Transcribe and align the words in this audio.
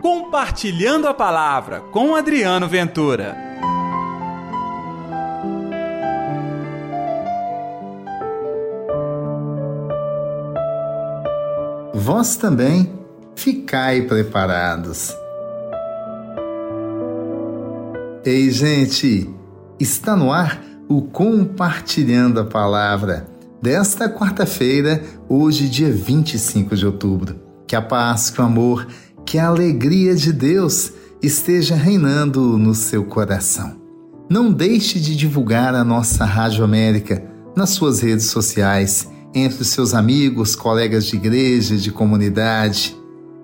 Compartilhando 0.00 1.08
a 1.08 1.14
Palavra 1.14 1.80
com 1.80 2.14
Adriano 2.14 2.68
Ventura. 2.68 3.36
Vós 11.92 12.36
também 12.36 12.92
ficai 13.34 14.02
preparados. 14.02 15.14
Ei, 18.24 18.50
gente, 18.50 19.28
está 19.80 20.14
no 20.14 20.32
ar 20.32 20.62
o 20.88 21.02
Compartilhando 21.02 22.40
a 22.40 22.44
Palavra 22.44 23.26
desta 23.60 24.08
quarta-feira, 24.08 25.02
hoje, 25.28 25.68
dia 25.68 25.90
25 25.90 26.76
de 26.76 26.86
outubro. 26.86 27.36
Que 27.66 27.76
a 27.76 27.82
paz, 27.82 28.30
que 28.30 28.40
o 28.40 28.44
amor, 28.44 28.86
que 29.28 29.38
a 29.38 29.48
alegria 29.48 30.14
de 30.14 30.32
Deus 30.32 30.90
esteja 31.20 31.74
reinando 31.74 32.56
no 32.56 32.74
seu 32.74 33.04
coração. 33.04 33.76
Não 34.26 34.50
deixe 34.50 34.98
de 34.98 35.14
divulgar 35.14 35.74
a 35.74 35.84
nossa 35.84 36.24
Rádio 36.24 36.64
América 36.64 37.22
nas 37.54 37.68
suas 37.68 38.00
redes 38.00 38.24
sociais, 38.24 39.06
entre 39.34 39.60
os 39.60 39.68
seus 39.68 39.92
amigos, 39.92 40.56
colegas 40.56 41.04
de 41.04 41.16
igreja, 41.16 41.76
de 41.76 41.92
comunidade. 41.92 42.96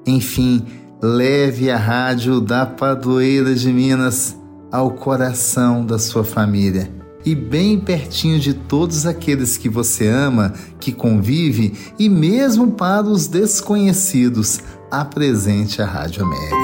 Enfim, 0.07 0.65
leve 1.03 1.71
a 1.71 1.77
Rádio 1.77 2.41
da 2.41 2.65
Padroeira 2.65 3.55
de 3.55 3.71
Minas 3.71 4.35
ao 4.73 4.93
coração 4.93 5.85
da 5.85 5.99
sua 5.99 6.25
família 6.25 6.91
e 7.27 7.35
bem 7.35 7.79
pertinho 7.79 8.39
de 8.39 8.53
todos 8.53 9.07
aqueles 9.07 9.57
que 9.57 9.69
você 9.69 10.07
ama, 10.07 10.53
que 10.79 10.93
convive 10.93 11.73
e 11.99 12.09
mesmo 12.09 12.73
para 12.73 13.07
os 13.07 13.27
desconhecidos, 13.27 14.61
apresente 15.01 15.83
a 15.83 15.87
Rádio 15.87 16.25
América. 16.25 16.55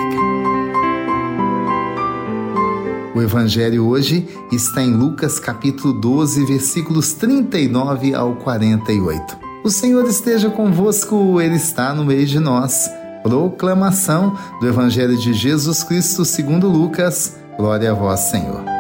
O 3.15 3.21
evangelho 3.21 3.87
hoje 3.87 4.29
está 4.53 4.83
em 4.83 4.93
Lucas 4.93 5.41
capítulo 5.41 5.93
12, 5.93 6.45
versículos 6.47 7.13
39 7.13 8.15
ao 8.15 8.37
48. 8.37 9.37
O 9.65 9.71
Senhor 9.71 10.07
esteja 10.07 10.49
convosco, 10.49 11.41
ele 11.41 11.57
está 11.57 11.93
no 11.93 12.05
meio 12.05 12.25
de 12.25 12.39
nós. 12.39 12.89
Proclamação 13.23 14.39
do 14.61 14.69
evangelho 14.69 15.19
de 15.19 15.35
Jesus 15.35 15.83
Cristo 15.83 16.25
segundo 16.25 16.69
Lucas. 16.69 17.37
Glória 17.59 17.91
a 17.91 17.95
vós, 17.95 18.21
Senhor. 18.21 18.80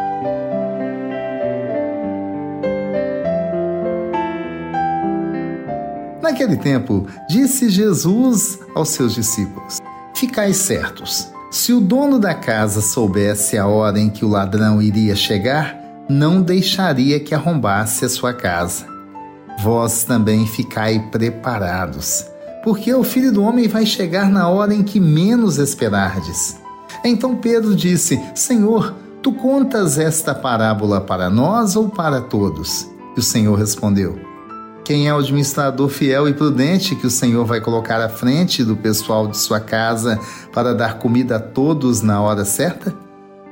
Naquele 6.31 6.56
tempo, 6.56 7.09
disse 7.28 7.69
Jesus 7.69 8.61
aos 8.73 8.91
seus 8.91 9.14
discípulos: 9.14 9.81
Ficai 10.14 10.53
certos, 10.53 11.27
se 11.50 11.72
o 11.72 11.81
dono 11.81 12.20
da 12.20 12.33
casa 12.33 12.81
soubesse 12.81 13.59
a 13.59 13.67
hora 13.67 13.98
em 13.98 14.09
que 14.09 14.25
o 14.25 14.28
ladrão 14.28 14.81
iria 14.81 15.17
chegar, 15.17 15.77
não 16.09 16.41
deixaria 16.41 17.19
que 17.19 17.34
arrombasse 17.34 18.05
a 18.05 18.09
sua 18.09 18.33
casa. 18.33 18.87
Vós 19.61 20.05
também 20.05 20.47
ficai 20.47 21.00
preparados, 21.11 22.25
porque 22.62 22.94
o 22.94 23.03
filho 23.03 23.33
do 23.33 23.42
homem 23.42 23.67
vai 23.67 23.84
chegar 23.84 24.31
na 24.31 24.48
hora 24.48 24.72
em 24.72 24.84
que 24.84 25.00
menos 25.00 25.59
esperardes. 25.59 26.56
Então 27.05 27.34
Pedro 27.34 27.75
disse: 27.75 28.22
Senhor, 28.37 28.94
tu 29.20 29.33
contas 29.33 29.98
esta 29.98 30.33
parábola 30.33 31.00
para 31.00 31.28
nós 31.28 31.75
ou 31.75 31.89
para 31.89 32.20
todos? 32.20 32.89
E 33.17 33.19
o 33.19 33.22
Senhor 33.22 33.59
respondeu: 33.59 34.30
quem 34.91 35.06
é 35.06 35.14
o 35.14 35.19
administrador 35.19 35.88
fiel 35.88 36.28
e 36.28 36.34
prudente 36.34 36.96
que 36.96 37.06
o 37.06 37.10
Senhor 37.10 37.46
vai 37.46 37.60
colocar 37.60 38.00
à 38.00 38.08
frente 38.08 38.64
do 38.64 38.77
pessoal 38.77 39.28
de 39.28 39.38
sua 39.38 39.60
casa 39.60 40.19
para 40.52 40.74
dar 40.74 40.98
comida 40.98 41.36
a 41.36 41.38
todos 41.38 42.02
na 42.02 42.20
hora 42.20 42.44
certa? 42.44 42.92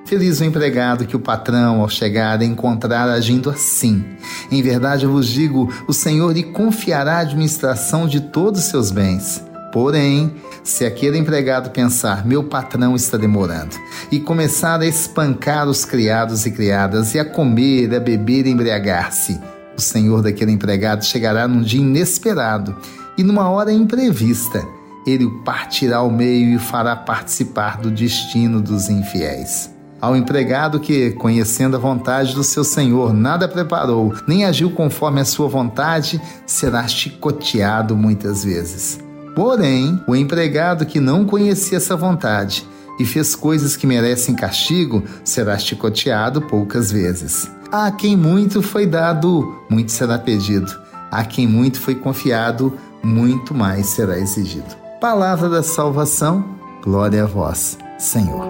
Feliz 0.04 0.40
o 0.40 0.44
empregado 0.44 1.06
que 1.06 1.14
o 1.14 1.20
patrão, 1.20 1.80
ao 1.80 1.88
chegar, 1.88 2.42
encontrar 2.42 3.08
agindo 3.08 3.50
assim. 3.50 4.04
Em 4.50 4.60
verdade 4.60 5.04
eu 5.04 5.12
vos 5.12 5.28
digo: 5.28 5.72
o 5.86 5.92
Senhor 5.92 6.32
lhe 6.32 6.42
confiará 6.42 7.18
a 7.18 7.20
administração 7.20 8.08
de 8.08 8.20
todos 8.20 8.62
os 8.62 8.66
seus 8.66 8.90
bens. 8.90 9.40
Porém, 9.72 10.34
se 10.64 10.84
aquele 10.84 11.18
empregado 11.18 11.70
pensar, 11.70 12.26
meu 12.26 12.42
patrão 12.42 12.96
está 12.96 13.16
demorando, 13.16 13.76
e 14.10 14.18
começar 14.18 14.80
a 14.80 14.86
espancar 14.86 15.68
os 15.68 15.84
criados 15.84 16.46
e 16.46 16.50
criadas, 16.50 17.14
e 17.14 17.20
a 17.20 17.24
comer, 17.24 17.94
a 17.94 18.00
beber 18.00 18.44
e 18.44 18.50
embriagar-se, 18.50 19.38
o 19.78 19.80
senhor 19.80 20.22
daquele 20.22 20.52
empregado 20.52 21.04
chegará 21.04 21.46
num 21.46 21.62
dia 21.62 21.80
inesperado 21.80 22.76
e 23.16 23.22
numa 23.22 23.48
hora 23.48 23.72
imprevista. 23.72 24.66
Ele 25.06 25.24
o 25.24 25.38
partirá 25.42 25.98
ao 25.98 26.10
meio 26.10 26.56
e 26.56 26.58
fará 26.58 26.94
participar 26.94 27.78
do 27.78 27.90
destino 27.90 28.60
dos 28.60 28.90
infiéis. 28.90 29.70
Ao 30.00 30.14
empregado 30.14 30.78
que, 30.78 31.12
conhecendo 31.12 31.76
a 31.76 31.80
vontade 31.80 32.34
do 32.34 32.44
seu 32.44 32.62
senhor, 32.62 33.12
nada 33.12 33.48
preparou, 33.48 34.14
nem 34.26 34.44
agiu 34.44 34.70
conforme 34.70 35.20
a 35.20 35.24
sua 35.24 35.48
vontade, 35.48 36.20
será 36.46 36.86
chicoteado 36.86 37.96
muitas 37.96 38.44
vezes. 38.44 39.00
Porém, 39.34 40.00
o 40.06 40.14
empregado 40.14 40.86
que 40.86 41.00
não 41.00 41.24
conhecia 41.24 41.78
essa 41.78 41.96
vontade 41.96 42.66
e 42.98 43.04
fez 43.04 43.34
coisas 43.34 43.76
que 43.76 43.86
merecem 43.86 44.34
castigo, 44.34 45.04
será 45.24 45.56
chicoteado 45.56 46.42
poucas 46.42 46.90
vezes. 46.90 47.48
A 47.70 47.90
quem 47.90 48.16
muito 48.16 48.62
foi 48.62 48.86
dado, 48.86 49.54
muito 49.68 49.92
será 49.92 50.18
pedido. 50.18 50.74
A 51.10 51.22
quem 51.22 51.46
muito 51.46 51.78
foi 51.78 51.94
confiado, 51.94 52.72
muito 53.02 53.52
mais 53.52 53.88
será 53.88 54.18
exigido. 54.18 54.74
Palavra 54.98 55.50
da 55.50 55.62
salvação, 55.62 56.42
glória 56.82 57.24
a 57.24 57.26
vós, 57.26 57.76
Senhor. 57.98 58.46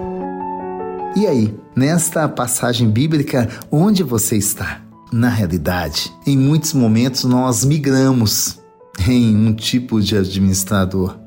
E 1.17 1.27
aí, 1.27 1.53
nesta 1.75 2.29
passagem 2.29 2.89
bíblica, 2.89 3.49
onde 3.69 4.03
você 4.03 4.37
está? 4.37 4.81
Na 5.11 5.27
realidade, 5.27 6.13
em 6.25 6.37
muitos 6.37 6.71
momentos 6.71 7.25
nós 7.25 7.65
migramos 7.65 8.59
em 9.05 9.35
um 9.35 9.53
tipo 9.53 10.01
de 10.01 10.15
administrador, 10.15 11.17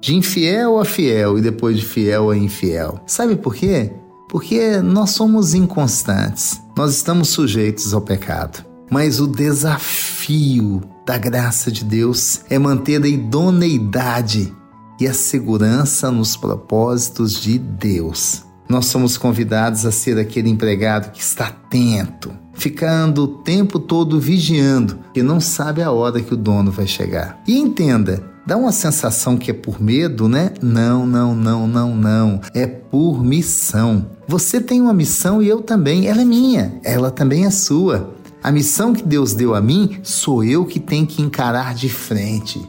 de 0.00 0.14
infiel 0.14 0.78
a 0.78 0.86
fiel 0.86 1.36
e 1.36 1.42
depois 1.42 1.76
de 1.76 1.84
fiel 1.84 2.30
a 2.30 2.36
infiel. 2.36 2.98
Sabe 3.06 3.36
por 3.36 3.54
quê? 3.54 3.92
Porque 4.26 4.80
nós 4.80 5.10
somos 5.10 5.52
inconstantes, 5.52 6.60
nós 6.76 6.94
estamos 6.94 7.28
sujeitos 7.28 7.94
ao 7.94 8.02
pecado. 8.02 8.62
Mas 8.90 9.18
o 9.18 9.26
desafio 9.26 10.82
da 11.06 11.16
graça 11.16 11.72
de 11.72 11.82
Deus 11.82 12.42
é 12.50 12.58
manter 12.58 13.02
a 13.02 13.08
idoneidade 13.08 14.54
e 15.00 15.08
a 15.08 15.14
segurança 15.14 16.10
nos 16.10 16.36
propósitos 16.36 17.40
de 17.40 17.58
Deus. 17.58 18.44
Nós 18.68 18.86
somos 18.86 19.16
convidados 19.16 19.86
a 19.86 19.90
ser 19.90 20.18
aquele 20.18 20.50
empregado 20.50 21.12
que 21.12 21.20
está 21.20 21.46
atento, 21.46 22.32
ficando 22.52 23.24
o 23.24 23.28
tempo 23.28 23.78
todo 23.78 24.20
vigiando, 24.20 24.98
que 25.14 25.22
não 25.22 25.40
sabe 25.40 25.82
a 25.82 25.90
hora 25.90 26.20
que 26.20 26.34
o 26.34 26.36
dono 26.36 26.70
vai 26.70 26.86
chegar. 26.86 27.40
E 27.46 27.56
entenda, 27.58 28.22
Dá 28.46 28.56
uma 28.56 28.70
sensação 28.70 29.36
que 29.36 29.50
é 29.50 29.54
por 29.54 29.82
medo, 29.82 30.28
né? 30.28 30.52
Não, 30.62 31.04
não, 31.04 31.34
não, 31.34 31.66
não, 31.66 31.96
não. 31.96 32.40
É 32.54 32.64
por 32.64 33.20
missão. 33.24 34.06
Você 34.28 34.60
tem 34.60 34.80
uma 34.80 34.94
missão 34.94 35.42
e 35.42 35.48
eu 35.48 35.60
também. 35.60 36.06
Ela 36.06 36.22
é 36.22 36.24
minha, 36.24 36.78
ela 36.84 37.10
também 37.10 37.44
é 37.44 37.50
sua. 37.50 38.14
A 38.40 38.52
missão 38.52 38.92
que 38.92 39.02
Deus 39.02 39.34
deu 39.34 39.52
a 39.52 39.60
mim, 39.60 39.98
sou 40.04 40.44
eu 40.44 40.64
que 40.64 40.78
tenho 40.78 41.08
que 41.08 41.20
encarar 41.20 41.74
de 41.74 41.88
frente. 41.88 42.64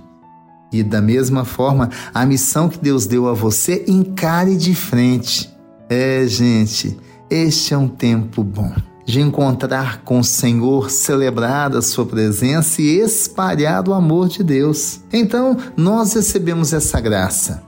E 0.71 0.81
da 0.81 0.99
mesma 0.99 1.45
forma, 1.45 1.91
a 2.11 2.25
missão 2.25 2.67
que 2.67 2.79
Deus 2.79 3.05
deu 3.05 3.27
a 3.27 3.33
você, 3.33 3.85
encare 3.87 4.57
de 4.57 4.73
frente. 4.73 5.55
É, 5.87 6.25
gente, 6.27 6.97
este 7.29 7.75
é 7.75 7.77
um 7.77 7.87
tempo 7.87 8.43
bom 8.43 8.73
de 9.07 9.21
encontrar 9.21 10.01
com 10.03 10.19
o 10.19 10.23
Senhor, 10.23 10.91
celebrar 10.91 11.73
a 11.73 11.81
sua 11.81 12.05
presença 12.05 12.81
e 12.81 12.99
espalhar 12.99 13.87
o 13.87 13.93
amor 13.93 14.27
de 14.27 14.43
Deus. 14.43 14.99
Então, 15.13 15.55
nós 15.77 16.13
recebemos 16.13 16.73
essa 16.73 16.99
graça. 16.99 17.63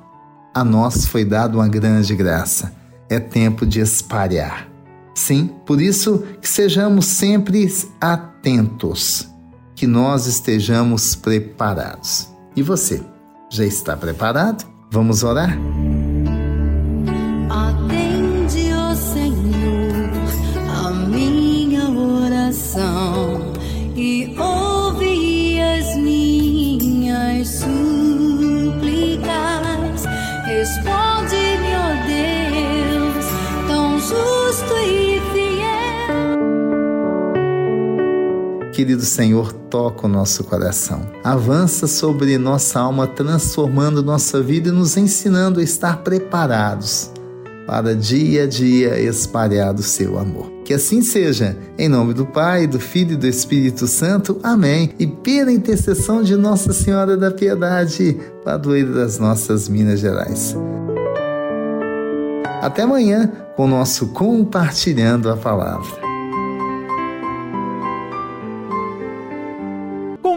A 0.53 0.65
nós 0.65 1.05
foi 1.05 1.23
dada 1.23 1.55
uma 1.55 1.69
grande 1.69 2.13
graça. 2.13 2.73
É 3.09 3.19
tempo 3.19 3.65
de 3.65 3.79
espalhar. 3.79 4.67
Sim, 5.15 5.49
por 5.65 5.81
isso 5.81 6.23
que 6.41 6.47
sejamos 6.47 7.05
sempre 7.05 7.73
atentos, 8.01 9.29
que 9.75 9.87
nós 9.87 10.27
estejamos 10.27 11.15
preparados. 11.15 12.27
E 12.53 12.61
você, 12.61 13.01
já 13.49 13.65
está 13.65 13.95
preparado? 13.95 14.67
Vamos 14.91 15.23
orar? 15.23 15.57
querido 38.79 39.03
Senhor, 39.03 39.51
toca 39.51 40.07
o 40.07 40.09
nosso 40.09 40.41
coração. 40.45 41.01
Avança 41.21 41.85
sobre 41.85 42.37
nossa 42.37 42.79
alma, 42.79 43.05
transformando 43.05 44.01
nossa 44.01 44.41
vida 44.41 44.69
e 44.69 44.71
nos 44.71 44.95
ensinando 44.95 45.59
a 45.59 45.63
estar 45.63 45.97
preparados 45.97 47.11
para 47.67 47.93
dia 47.93 48.43
a 48.43 48.47
dia 48.47 48.97
espalhar 48.97 49.75
o 49.75 49.83
seu 49.83 50.17
amor. 50.17 50.49
Que 50.63 50.73
assim 50.73 51.01
seja, 51.01 51.57
em 51.77 51.89
nome 51.89 52.13
do 52.13 52.25
Pai, 52.25 52.67
do 52.67 52.79
Filho 52.79 53.15
e 53.15 53.17
do 53.17 53.27
Espírito 53.27 53.85
Santo. 53.85 54.39
Amém. 54.41 54.91
E 54.97 55.05
pela 55.05 55.51
intercessão 55.51 56.23
de 56.23 56.37
Nossa 56.37 56.71
Senhora 56.71 57.17
da 57.17 57.31
Piedade, 57.31 58.17
padroeira 58.45 58.93
das 58.93 59.19
nossas 59.19 59.67
Minas 59.67 59.99
Gerais. 59.99 60.55
Até 62.61 62.83
amanhã 62.83 63.29
com 63.57 63.65
o 63.65 63.67
nosso 63.67 64.07
Compartilhando 64.07 65.29
a 65.29 65.35
Palavra. 65.35 66.08